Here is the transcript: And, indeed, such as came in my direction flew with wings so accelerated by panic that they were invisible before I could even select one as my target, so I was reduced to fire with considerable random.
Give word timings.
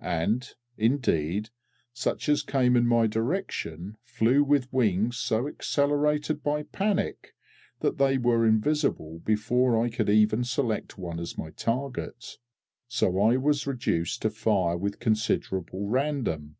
And, 0.00 0.50
indeed, 0.76 1.50
such 1.92 2.28
as 2.28 2.42
came 2.42 2.74
in 2.76 2.88
my 2.88 3.06
direction 3.06 3.96
flew 4.02 4.42
with 4.42 4.72
wings 4.72 5.16
so 5.16 5.46
accelerated 5.46 6.42
by 6.42 6.64
panic 6.64 7.36
that 7.82 7.96
they 7.96 8.18
were 8.18 8.44
invisible 8.44 9.20
before 9.20 9.80
I 9.80 9.88
could 9.88 10.10
even 10.10 10.42
select 10.42 10.98
one 10.98 11.20
as 11.20 11.38
my 11.38 11.50
target, 11.50 12.36
so 12.88 13.20
I 13.20 13.36
was 13.36 13.64
reduced 13.64 14.22
to 14.22 14.30
fire 14.30 14.76
with 14.76 14.98
considerable 14.98 15.86
random. 15.86 16.56